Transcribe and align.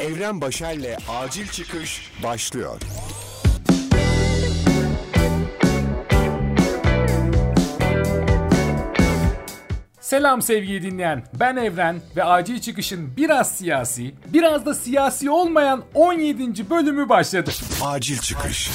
Evren 0.00 0.40
Başer'le 0.40 0.96
Acil 1.08 1.46
Çıkış 1.46 2.12
başlıyor. 2.22 2.80
Selam 10.00 10.42
sevgili 10.42 10.82
dinleyen. 10.82 11.24
Ben 11.40 11.56
Evren 11.56 12.00
ve 12.16 12.24
Acil 12.24 12.60
Çıkış'ın 12.60 13.16
biraz 13.16 13.56
siyasi, 13.56 14.14
biraz 14.32 14.66
da 14.66 14.74
siyasi 14.74 15.30
olmayan 15.30 15.84
17. 15.94 16.70
bölümü 16.70 17.08
başladı. 17.08 17.50
Acil 17.82 18.18
Çıkış. 18.18 18.70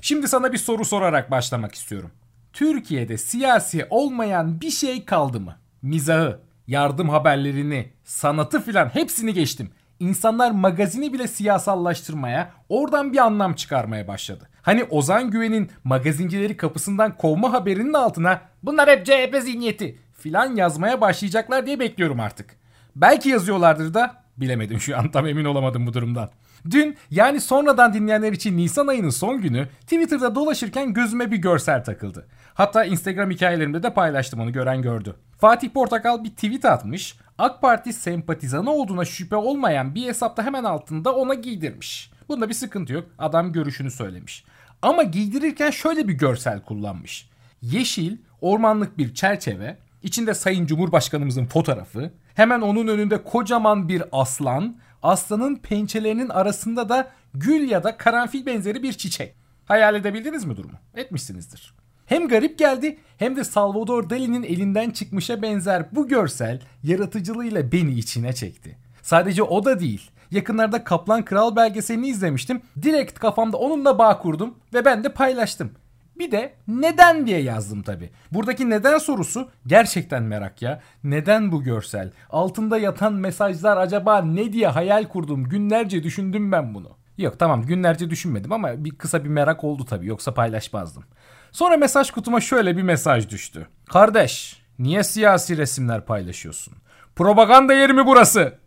Şimdi 0.00 0.28
sana 0.28 0.52
bir 0.52 0.58
soru 0.58 0.84
sorarak 0.84 1.30
başlamak 1.30 1.74
istiyorum. 1.74 2.10
Türkiye'de 2.52 3.18
siyasi 3.18 3.86
olmayan 3.90 4.60
bir 4.60 4.70
şey 4.70 5.04
kaldı 5.04 5.40
mı? 5.40 5.56
Mizahı, 5.82 6.40
yardım 6.66 7.08
haberlerini, 7.08 7.92
sanatı 8.04 8.62
filan 8.62 8.88
hepsini 8.88 9.34
geçtim. 9.34 9.70
İnsanlar 10.02 10.50
magazini 10.50 11.12
bile 11.12 11.28
siyasallaştırmaya, 11.28 12.50
oradan 12.68 13.12
bir 13.12 13.18
anlam 13.18 13.54
çıkarmaya 13.54 14.08
başladı. 14.08 14.48
Hani 14.62 14.84
Ozan 14.84 15.30
Güven'in 15.30 15.70
magazincileri 15.84 16.56
kapısından 16.56 17.16
kovma 17.16 17.52
haberinin 17.52 17.92
altına 17.92 18.40
bunlar 18.62 18.88
hep 18.88 19.06
CHP 19.06 19.36
zihniyeti 19.42 19.98
filan 20.18 20.56
yazmaya 20.56 21.00
başlayacaklar 21.00 21.66
diye 21.66 21.80
bekliyorum 21.80 22.20
artık. 22.20 22.56
Belki 22.96 23.28
yazıyorlardır 23.28 23.94
da 23.94 24.22
bilemedim 24.36 24.80
şu 24.80 24.96
an 24.98 25.10
tam 25.10 25.26
emin 25.26 25.44
olamadım 25.44 25.86
bu 25.86 25.94
durumdan. 25.94 26.30
Dün 26.70 26.96
yani 27.10 27.40
sonradan 27.40 27.94
dinleyenler 27.94 28.32
için 28.32 28.56
Nisan 28.56 28.86
ayının 28.86 29.10
son 29.10 29.40
günü 29.40 29.68
Twitter'da 29.80 30.34
dolaşırken 30.34 30.92
gözüme 30.92 31.30
bir 31.30 31.36
görsel 31.36 31.84
takıldı. 31.84 32.26
Hatta 32.54 32.84
Instagram 32.84 33.30
hikayelerimde 33.30 33.82
de 33.82 33.94
paylaştım 33.94 34.40
onu 34.40 34.52
gören 34.52 34.82
gördü. 34.82 35.16
Fatih 35.38 35.70
Portakal 35.70 36.24
bir 36.24 36.30
tweet 36.30 36.64
atmış. 36.64 37.16
AK 37.42 37.62
Parti 37.62 37.92
sempatizanı 37.92 38.70
olduğuna 38.70 39.04
şüphe 39.04 39.36
olmayan 39.36 39.94
bir 39.94 40.06
hesapta 40.06 40.42
hemen 40.42 40.64
altında 40.64 41.14
ona 41.14 41.34
giydirmiş. 41.34 42.10
Bunda 42.28 42.48
bir 42.48 42.54
sıkıntı 42.54 42.92
yok. 42.92 43.04
Adam 43.18 43.52
görüşünü 43.52 43.90
söylemiş. 43.90 44.44
Ama 44.82 45.02
giydirirken 45.02 45.70
şöyle 45.70 46.08
bir 46.08 46.12
görsel 46.12 46.60
kullanmış. 46.60 47.28
Yeşil, 47.62 48.16
ormanlık 48.40 48.98
bir 48.98 49.14
çerçeve, 49.14 49.78
içinde 50.02 50.34
Sayın 50.34 50.66
Cumhurbaşkanımızın 50.66 51.46
fotoğrafı, 51.46 52.10
hemen 52.34 52.60
onun 52.60 52.88
önünde 52.88 53.24
kocaman 53.24 53.88
bir 53.88 54.02
aslan, 54.12 54.76
aslanın 55.02 55.56
pençelerinin 55.56 56.28
arasında 56.28 56.88
da 56.88 57.10
gül 57.34 57.70
ya 57.70 57.84
da 57.84 57.96
karanfil 57.96 58.46
benzeri 58.46 58.82
bir 58.82 58.92
çiçek. 58.92 59.34
Hayal 59.64 59.94
edebildiniz 59.94 60.44
mi 60.44 60.56
durumu? 60.56 60.78
Etmişsinizdir. 60.94 61.74
Hem 62.12 62.28
garip 62.28 62.58
geldi 62.58 62.98
hem 63.18 63.36
de 63.36 63.44
Salvador 63.44 64.10
Dali'nin 64.10 64.42
elinden 64.42 64.90
çıkmışa 64.90 65.42
benzer 65.42 65.86
bu 65.92 66.08
görsel 66.08 66.60
yaratıcılığıyla 66.82 67.72
beni 67.72 67.92
içine 67.92 68.32
çekti. 68.32 68.78
Sadece 69.02 69.42
o 69.42 69.64
da 69.64 69.80
değil. 69.80 70.10
Yakınlarda 70.30 70.84
Kaplan 70.84 71.24
Kral 71.24 71.56
belgeselini 71.56 72.08
izlemiştim. 72.08 72.62
Direkt 72.82 73.18
kafamda 73.18 73.56
onunla 73.56 73.98
bağ 73.98 74.18
kurdum 74.18 74.54
ve 74.74 74.84
ben 74.84 75.04
de 75.04 75.12
paylaştım. 75.12 75.70
Bir 76.18 76.30
de 76.30 76.52
neden 76.68 77.26
diye 77.26 77.42
yazdım 77.42 77.82
tabi. 77.82 78.10
Buradaki 78.32 78.70
neden 78.70 78.98
sorusu 78.98 79.48
gerçekten 79.66 80.22
merak 80.22 80.62
ya. 80.62 80.80
Neden 81.04 81.52
bu 81.52 81.62
görsel? 81.62 82.12
Altında 82.30 82.78
yatan 82.78 83.12
mesajlar 83.12 83.76
acaba 83.76 84.22
ne 84.22 84.52
diye 84.52 84.68
hayal 84.68 85.04
kurdum. 85.04 85.44
Günlerce 85.44 86.02
düşündüm 86.02 86.52
ben 86.52 86.74
bunu. 86.74 86.88
Yok 87.18 87.38
tamam 87.38 87.62
günlerce 87.62 88.10
düşünmedim 88.10 88.52
ama 88.52 88.84
bir 88.84 88.90
kısa 88.90 89.24
bir 89.24 89.28
merak 89.28 89.64
oldu 89.64 89.84
tabi 89.84 90.06
yoksa 90.06 90.34
paylaşmazdım. 90.34 91.04
Sonra 91.52 91.76
mesaj 91.76 92.10
kutuma 92.10 92.40
şöyle 92.40 92.76
bir 92.76 92.82
mesaj 92.82 93.28
düştü. 93.28 93.68
Kardeş 93.90 94.62
niye 94.78 95.04
siyasi 95.04 95.56
resimler 95.56 96.06
paylaşıyorsun? 96.06 96.74
Propaganda 97.16 97.74
yeri 97.74 97.92
mi 97.92 98.06
burası? 98.06 98.58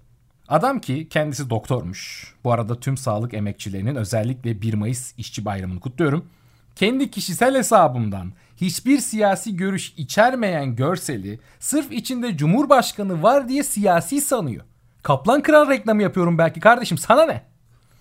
Adam 0.48 0.80
ki 0.80 1.10
kendisi 1.10 1.50
doktormuş. 1.50 2.34
Bu 2.44 2.52
arada 2.52 2.80
tüm 2.80 2.98
sağlık 2.98 3.34
emekçilerinin 3.34 3.96
özellikle 3.96 4.62
1 4.62 4.74
Mayıs 4.74 5.14
işçi 5.18 5.46
bayramını 5.46 5.80
kutluyorum. 5.80 6.30
Kendi 6.76 7.12
kişisel 7.12 7.56
hesabımdan 7.56 8.34
hiçbir 8.58 9.00
siyasi 9.00 9.56
görüş 9.56 9.94
içermeyen 9.98 10.76
görseli 10.76 11.40
sırf 11.60 11.92
içinde 11.92 12.38
Cumhurbaşkanı 12.38 13.24
var 13.24 13.50
diye 13.50 13.64
siyasi 13.64 14.22
sanıyor. 14.22 14.64
Kaplan 15.04 15.42
Kral 15.42 15.70
reklamı 15.70 16.02
yapıyorum 16.02 16.38
belki 16.38 16.60
kardeşim 16.60 16.98
sana 16.98 17.26
ne? 17.26 17.44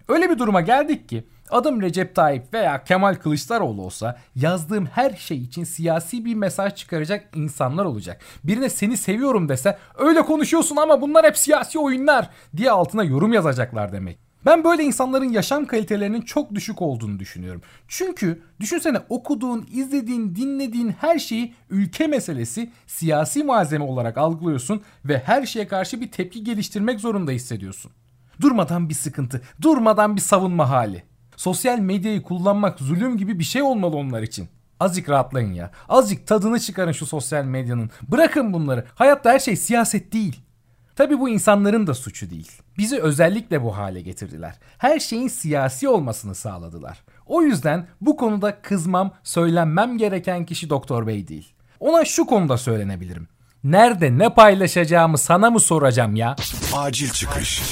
Öyle 0.08 0.30
bir 0.30 0.38
duruma 0.38 0.60
geldik 0.60 1.08
ki 1.08 1.24
adım 1.54 1.82
Recep 1.82 2.14
Tayyip 2.14 2.54
veya 2.54 2.84
Kemal 2.84 3.14
Kılıçdaroğlu 3.14 3.82
olsa 3.82 4.18
yazdığım 4.34 4.86
her 4.86 5.10
şey 5.10 5.38
için 5.38 5.64
siyasi 5.64 6.24
bir 6.24 6.34
mesaj 6.34 6.74
çıkaracak 6.74 7.28
insanlar 7.34 7.84
olacak. 7.84 8.20
Birine 8.44 8.70
seni 8.70 8.96
seviyorum 8.96 9.48
dese 9.48 9.78
öyle 9.98 10.22
konuşuyorsun 10.22 10.76
ama 10.76 11.00
bunlar 11.00 11.26
hep 11.26 11.38
siyasi 11.38 11.78
oyunlar 11.78 12.30
diye 12.56 12.70
altına 12.70 13.04
yorum 13.04 13.32
yazacaklar 13.32 13.92
demek. 13.92 14.18
Ben 14.46 14.64
böyle 14.64 14.82
insanların 14.84 15.28
yaşam 15.28 15.66
kalitelerinin 15.66 16.22
çok 16.22 16.54
düşük 16.54 16.82
olduğunu 16.82 17.18
düşünüyorum. 17.18 17.62
Çünkü 17.88 18.42
düşünsene 18.60 18.98
okuduğun, 19.08 19.68
izlediğin, 19.72 20.34
dinlediğin 20.34 20.94
her 21.00 21.18
şeyi 21.18 21.54
ülke 21.70 22.06
meselesi, 22.06 22.70
siyasi 22.86 23.44
malzeme 23.44 23.84
olarak 23.84 24.18
algılıyorsun 24.18 24.82
ve 25.04 25.18
her 25.18 25.46
şeye 25.46 25.68
karşı 25.68 26.00
bir 26.00 26.10
tepki 26.10 26.44
geliştirmek 26.44 27.00
zorunda 27.00 27.30
hissediyorsun. 27.30 27.92
Durmadan 28.40 28.88
bir 28.88 28.94
sıkıntı, 28.94 29.42
durmadan 29.62 30.16
bir 30.16 30.20
savunma 30.20 30.70
hali. 30.70 31.02
Sosyal 31.36 31.78
medyayı 31.78 32.22
kullanmak 32.22 32.80
zulüm 32.80 33.16
gibi 33.16 33.38
bir 33.38 33.44
şey 33.44 33.62
olmalı 33.62 33.96
onlar 33.96 34.22
için. 34.22 34.48
Azıcık 34.80 35.08
rahatlayın 35.08 35.52
ya. 35.52 35.70
Azıcık 35.88 36.26
tadını 36.26 36.60
çıkarın 36.60 36.92
şu 36.92 37.06
sosyal 37.06 37.44
medyanın. 37.44 37.90
Bırakın 38.08 38.52
bunları. 38.52 38.84
Hayatta 38.94 39.32
her 39.32 39.38
şey 39.38 39.56
siyaset 39.56 40.12
değil. 40.12 40.40
Tabi 40.96 41.20
bu 41.20 41.28
insanların 41.28 41.86
da 41.86 41.94
suçu 41.94 42.30
değil. 42.30 42.52
Bizi 42.78 43.00
özellikle 43.00 43.62
bu 43.62 43.76
hale 43.76 44.00
getirdiler. 44.00 44.54
Her 44.78 45.00
şeyin 45.00 45.28
siyasi 45.28 45.88
olmasını 45.88 46.34
sağladılar. 46.34 46.98
O 47.26 47.42
yüzden 47.42 47.86
bu 48.00 48.16
konuda 48.16 48.60
kızmam, 48.62 49.14
söylenmem 49.22 49.98
gereken 49.98 50.46
kişi 50.46 50.70
Doktor 50.70 51.06
Bey 51.06 51.28
değil. 51.28 51.52
Ona 51.80 52.04
şu 52.04 52.26
konuda 52.26 52.58
söylenebilirim. 52.58 53.28
Nerede 53.64 54.18
ne 54.18 54.34
paylaşacağımı 54.34 55.18
sana 55.18 55.50
mı 55.50 55.60
soracağım 55.60 56.16
ya? 56.16 56.36
Acil 56.74 57.10
Çıkış. 57.10 57.62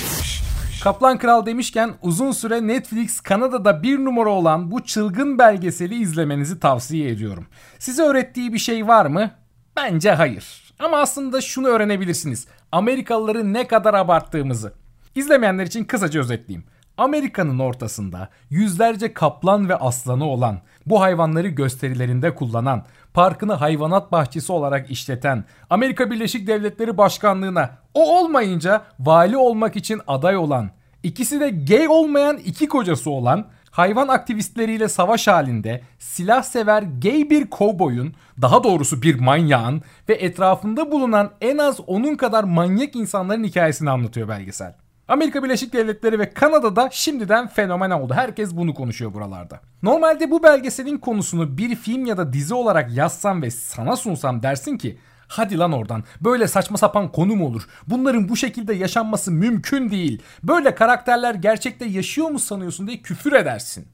Kaplan 0.82 1.18
Kral 1.18 1.46
demişken 1.46 1.94
uzun 2.02 2.32
süre 2.32 2.66
Netflix 2.66 3.20
Kanada'da 3.20 3.82
bir 3.82 3.98
numara 3.98 4.28
olan 4.28 4.70
bu 4.70 4.84
çılgın 4.84 5.38
belgeseli 5.38 5.94
izlemenizi 5.94 6.60
tavsiye 6.60 7.10
ediyorum. 7.10 7.46
Size 7.78 8.02
öğrettiği 8.02 8.52
bir 8.52 8.58
şey 8.58 8.88
var 8.88 9.06
mı? 9.06 9.30
Bence 9.76 10.10
hayır. 10.10 10.74
Ama 10.78 10.96
aslında 10.96 11.40
şunu 11.40 11.68
öğrenebilirsiniz. 11.68 12.46
Amerikalıları 12.72 13.52
ne 13.52 13.66
kadar 13.66 13.94
abarttığımızı. 13.94 14.72
İzlemeyenler 15.14 15.66
için 15.66 15.84
kısaca 15.84 16.20
özetleyeyim. 16.20 16.64
Amerika'nın 16.96 17.58
ortasında 17.58 18.28
yüzlerce 18.50 19.12
kaplan 19.12 19.68
ve 19.68 19.76
aslanı 19.76 20.24
olan, 20.24 20.58
bu 20.86 21.00
hayvanları 21.00 21.48
gösterilerinde 21.48 22.34
kullanan, 22.34 22.84
parkını 23.14 23.52
hayvanat 23.52 24.12
bahçesi 24.12 24.52
olarak 24.52 24.90
işleten, 24.90 25.44
Amerika 25.70 26.10
Birleşik 26.10 26.46
Devletleri 26.46 26.98
Başkanlığına 26.98 27.70
o 27.94 28.18
olmayınca 28.18 28.82
vali 29.00 29.36
olmak 29.36 29.76
için 29.76 30.00
aday 30.06 30.36
olan, 30.36 30.70
ikisi 31.02 31.40
de 31.40 31.50
gay 31.50 31.88
olmayan 31.88 32.36
iki 32.36 32.68
kocası 32.68 33.10
olan, 33.10 33.46
hayvan 33.70 34.08
aktivistleriyle 34.08 34.88
savaş 34.88 35.28
halinde 35.28 35.80
silah 35.98 36.42
sever 36.42 36.82
gay 37.02 37.30
bir 37.30 37.50
kovboyun, 37.50 38.14
daha 38.42 38.64
doğrusu 38.64 39.02
bir 39.02 39.20
manyağın 39.20 39.82
ve 40.08 40.14
etrafında 40.14 40.92
bulunan 40.92 41.30
en 41.40 41.58
az 41.58 41.80
onun 41.86 42.14
kadar 42.14 42.44
manyak 42.44 42.96
insanların 42.96 43.44
hikayesini 43.44 43.90
anlatıyor 43.90 44.28
belgesel. 44.28 44.74
Amerika 45.08 45.44
Birleşik 45.44 45.72
Devletleri 45.72 46.18
ve 46.18 46.30
Kanada'da 46.30 46.88
şimdiden 46.92 47.48
fenomen 47.48 47.90
oldu. 47.90 48.14
Herkes 48.14 48.56
bunu 48.56 48.74
konuşuyor 48.74 49.14
buralarda. 49.14 49.60
Normalde 49.82 50.30
bu 50.30 50.42
belgeselin 50.42 50.98
konusunu 50.98 51.58
bir 51.58 51.76
film 51.76 52.06
ya 52.06 52.16
da 52.16 52.32
dizi 52.32 52.54
olarak 52.54 52.92
yazsam 52.96 53.42
ve 53.42 53.50
sana 53.50 53.96
sunsam 53.96 54.42
dersin 54.42 54.76
ki 54.78 54.98
Hadi 55.28 55.58
lan 55.58 55.72
oradan. 55.72 56.04
Böyle 56.20 56.48
saçma 56.48 56.76
sapan 56.76 57.12
konu 57.12 57.36
mu 57.36 57.46
olur? 57.46 57.68
Bunların 57.86 58.28
bu 58.28 58.36
şekilde 58.36 58.74
yaşanması 58.74 59.32
mümkün 59.32 59.90
değil. 59.90 60.22
Böyle 60.42 60.74
karakterler 60.74 61.34
gerçekte 61.34 61.84
yaşıyor 61.84 62.28
mu 62.28 62.38
sanıyorsun 62.38 62.86
diye 62.86 63.02
küfür 63.02 63.32
edersin. 63.32 63.88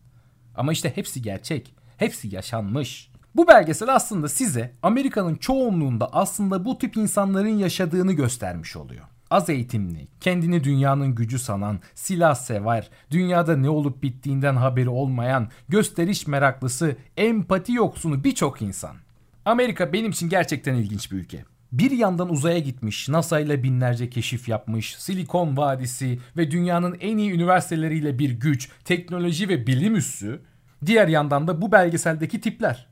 Ama 0.56 0.72
işte 0.72 0.96
hepsi 0.96 1.22
gerçek. 1.22 1.74
Hepsi 1.96 2.34
yaşanmış. 2.34 3.10
Bu 3.34 3.48
belgesel 3.48 3.94
aslında 3.94 4.28
size 4.28 4.72
Amerika'nın 4.82 5.34
çoğunluğunda 5.34 6.12
aslında 6.12 6.64
bu 6.64 6.78
tip 6.78 6.96
insanların 6.96 7.58
yaşadığını 7.58 8.12
göstermiş 8.12 8.76
oluyor. 8.76 9.04
Az 9.30 9.50
eğitimli, 9.50 10.08
kendini 10.20 10.64
dünyanın 10.64 11.14
gücü 11.14 11.38
sanan, 11.38 11.80
silah 11.94 12.34
sever, 12.34 12.90
dünyada 13.10 13.56
ne 13.56 13.68
olup 13.68 14.02
bittiğinden 14.02 14.56
haberi 14.56 14.88
olmayan, 14.88 15.48
gösteriş 15.68 16.26
meraklısı, 16.26 16.96
empati 17.16 17.72
yoksunu 17.72 18.24
birçok 18.24 18.62
insan. 18.62 18.96
Amerika 19.44 19.92
benim 19.92 20.10
için 20.10 20.28
gerçekten 20.28 20.74
ilginç 20.74 21.12
bir 21.12 21.16
ülke. 21.16 21.44
Bir 21.72 21.90
yandan 21.90 22.30
uzaya 22.30 22.58
gitmiş, 22.58 23.08
NASA 23.08 23.40
ile 23.40 23.62
binlerce 23.62 24.10
keşif 24.10 24.48
yapmış, 24.48 24.96
Silikon 24.96 25.56
Vadisi 25.56 26.18
ve 26.36 26.50
dünyanın 26.50 26.96
en 27.00 27.18
iyi 27.18 27.32
üniversiteleriyle 27.32 28.18
bir 28.18 28.30
güç, 28.30 28.68
teknoloji 28.84 29.48
ve 29.48 29.66
bilim 29.66 29.96
üssü. 29.96 30.40
Diğer 30.86 31.08
yandan 31.08 31.48
da 31.48 31.62
bu 31.62 31.72
belgeseldeki 31.72 32.40
tipler. 32.40 32.86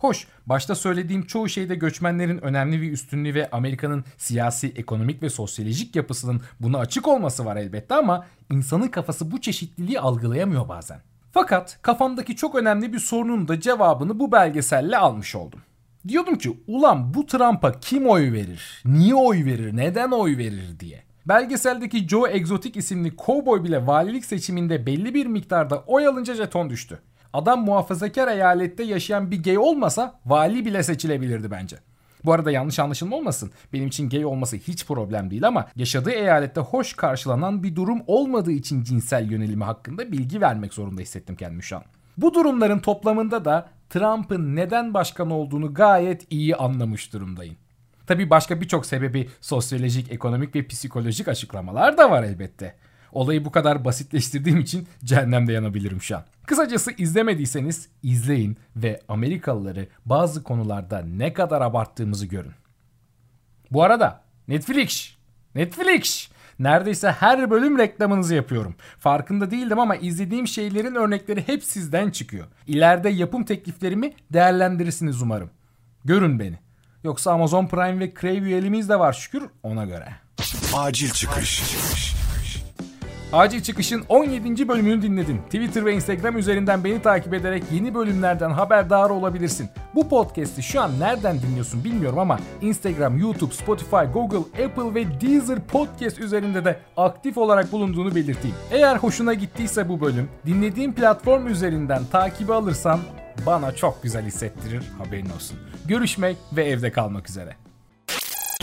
Hoş, 0.00 0.26
başta 0.46 0.74
söylediğim 0.74 1.26
çoğu 1.26 1.48
şeyde 1.48 1.74
göçmenlerin 1.74 2.38
önemli 2.38 2.82
bir 2.82 2.92
üstünlüğü 2.92 3.34
ve 3.34 3.50
Amerika'nın 3.50 4.04
siyasi, 4.18 4.72
ekonomik 4.76 5.22
ve 5.22 5.30
sosyolojik 5.30 5.96
yapısının 5.96 6.40
buna 6.60 6.78
açık 6.78 7.08
olması 7.08 7.44
var 7.44 7.56
elbette 7.56 7.94
ama 7.94 8.26
insanın 8.50 8.88
kafası 8.88 9.30
bu 9.30 9.40
çeşitliliği 9.40 10.00
algılayamıyor 10.00 10.68
bazen. 10.68 11.00
Fakat 11.32 11.78
kafamdaki 11.82 12.36
çok 12.36 12.54
önemli 12.54 12.92
bir 12.92 12.98
sorunun 12.98 13.48
da 13.48 13.60
cevabını 13.60 14.20
bu 14.20 14.32
belgeselle 14.32 14.98
almış 14.98 15.34
oldum. 15.34 15.60
Diyordum 16.08 16.38
ki 16.38 16.60
ulan 16.66 17.14
bu 17.14 17.26
Trump'a 17.26 17.80
kim 17.80 18.06
oy 18.06 18.32
verir? 18.32 18.82
Niye 18.84 19.14
oy 19.14 19.44
verir? 19.44 19.76
Neden 19.76 20.10
oy 20.10 20.38
verir 20.38 20.80
diye. 20.80 21.02
Belgeseldeki 21.26 22.08
Joe 22.08 22.28
Exotic 22.28 22.78
isimli 22.78 23.16
kovboy 23.16 23.64
bile 23.64 23.86
valilik 23.86 24.24
seçiminde 24.24 24.86
belli 24.86 25.14
bir 25.14 25.26
miktarda 25.26 25.84
oy 25.86 26.06
alınca 26.06 26.34
jeton 26.34 26.70
düştü. 26.70 26.98
Adam 27.32 27.64
muhafazakar 27.64 28.28
eyalette 28.28 28.82
yaşayan 28.82 29.30
bir 29.30 29.42
gay 29.42 29.58
olmasa 29.58 30.20
vali 30.26 30.64
bile 30.64 30.82
seçilebilirdi 30.82 31.50
bence. 31.50 31.76
Bu 32.24 32.32
arada 32.32 32.50
yanlış 32.50 32.78
anlaşılma 32.78 33.16
olmasın. 33.16 33.50
Benim 33.72 33.86
için 33.86 34.08
gay 34.08 34.24
olması 34.24 34.56
hiç 34.56 34.86
problem 34.86 35.30
değil 35.30 35.46
ama 35.46 35.68
yaşadığı 35.76 36.10
eyalette 36.10 36.60
hoş 36.60 36.94
karşılanan 36.94 37.62
bir 37.62 37.76
durum 37.76 38.02
olmadığı 38.06 38.52
için 38.52 38.82
cinsel 38.82 39.30
yönelimi 39.30 39.64
hakkında 39.64 40.12
bilgi 40.12 40.40
vermek 40.40 40.74
zorunda 40.74 41.02
hissettim 41.02 41.36
kendimi 41.36 41.62
şu 41.62 41.76
an. 41.76 41.82
Bu 42.16 42.34
durumların 42.34 42.78
toplamında 42.78 43.44
da 43.44 43.68
Trump'ın 43.90 44.56
neden 44.56 44.94
başkan 44.94 45.30
olduğunu 45.30 45.74
gayet 45.74 46.26
iyi 46.32 46.56
anlamış 46.56 47.12
durumdayım. 47.12 47.56
Tabi 48.06 48.30
başka 48.30 48.60
birçok 48.60 48.86
sebebi 48.86 49.28
sosyolojik, 49.40 50.12
ekonomik 50.12 50.54
ve 50.54 50.66
psikolojik 50.66 51.28
açıklamalar 51.28 51.98
da 51.98 52.10
var 52.10 52.22
elbette. 52.22 52.74
Olayı 53.12 53.44
bu 53.44 53.50
kadar 53.50 53.84
basitleştirdiğim 53.84 54.58
için 54.60 54.88
cehennemde 55.04 55.52
yanabilirim 55.52 56.02
şu 56.02 56.16
an. 56.16 56.24
Kısacası 56.46 56.92
izlemediyseniz 56.92 57.88
izleyin 58.02 58.56
ve 58.76 59.00
Amerikalıları 59.08 59.88
bazı 60.04 60.42
konularda 60.42 60.98
ne 60.98 61.32
kadar 61.32 61.60
abarttığımızı 61.60 62.26
görün. 62.26 62.52
Bu 63.70 63.82
arada 63.82 64.20
Netflix, 64.48 65.14
Netflix 65.54 66.30
Neredeyse 66.60 67.10
her 67.10 67.50
bölüm 67.50 67.78
reklamınızı 67.78 68.34
yapıyorum. 68.34 68.74
Farkında 68.98 69.50
değildim 69.50 69.78
ama 69.78 69.96
izlediğim 69.96 70.48
şeylerin 70.48 70.94
örnekleri 70.94 71.48
hep 71.48 71.64
sizden 71.64 72.10
çıkıyor. 72.10 72.46
İleride 72.66 73.08
yapım 73.08 73.44
tekliflerimi 73.44 74.12
değerlendirirsiniz 74.32 75.22
umarım. 75.22 75.50
Görün 76.04 76.38
beni. 76.38 76.58
Yoksa 77.04 77.32
Amazon 77.32 77.66
Prime 77.66 78.00
ve 78.00 78.14
Crave 78.20 78.38
üyeliğimiz 78.38 78.88
de 78.88 78.98
var 78.98 79.12
şükür 79.12 79.42
ona 79.62 79.84
göre. 79.84 80.08
Acil 80.74 81.10
çıkış. 81.10 81.62
Acil 81.62 82.19
Çıkış'ın 83.62 84.04
17. 84.08 84.68
bölümünü 84.68 85.02
dinledin. 85.02 85.38
Twitter 85.38 85.84
ve 85.84 85.94
Instagram 85.94 86.38
üzerinden 86.38 86.84
beni 86.84 87.02
takip 87.02 87.34
ederek 87.34 87.62
yeni 87.72 87.94
bölümlerden 87.94 88.50
haberdar 88.50 89.10
olabilirsin. 89.10 89.68
Bu 89.94 90.08
podcast'i 90.08 90.62
şu 90.62 90.80
an 90.80 91.00
nereden 91.00 91.42
dinliyorsun 91.42 91.84
bilmiyorum 91.84 92.18
ama 92.18 92.38
Instagram, 92.60 93.18
YouTube, 93.18 93.54
Spotify, 93.54 93.96
Google, 94.12 94.64
Apple 94.64 94.94
ve 94.94 95.20
Deezer 95.20 95.66
podcast 95.66 96.18
üzerinde 96.18 96.64
de 96.64 96.80
aktif 96.96 97.38
olarak 97.38 97.72
bulunduğunu 97.72 98.14
belirteyim. 98.14 98.56
Eğer 98.70 98.96
hoşuna 98.96 99.34
gittiyse 99.34 99.88
bu 99.88 100.00
bölüm, 100.00 100.28
dinlediğin 100.46 100.92
platform 100.92 101.46
üzerinden 101.46 102.02
takibi 102.12 102.54
alırsan 102.54 103.00
bana 103.46 103.72
çok 103.72 104.02
güzel 104.02 104.26
hissettirir 104.26 104.82
haberin 104.98 105.30
olsun. 105.30 105.58
Görüşmek 105.84 106.36
ve 106.52 106.64
evde 106.64 106.92
kalmak 106.92 107.28
üzere. 107.30 107.56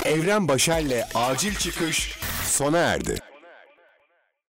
Evren 0.05 0.47
Başer'le 0.47 1.03
Acil 1.15 1.55
Çıkış 1.55 2.19
sona 2.43 2.77
erdi. 2.77 3.26